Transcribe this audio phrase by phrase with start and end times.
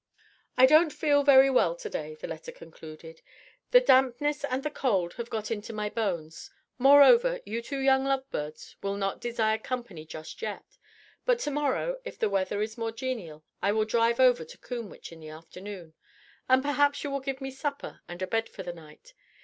[0.57, 3.21] "I don't feel very well to day," the letter concluded;
[3.69, 8.27] "the dampness and the cold have got into my bones: moreover you two young love
[8.31, 10.79] birds will not desire company just yet,
[11.23, 15.11] but to morrow if the weather is more genial I will drive over to Combwich
[15.11, 15.93] in the afternoon,
[16.49, 19.13] and perhaps you will give me supper and a bed for the night.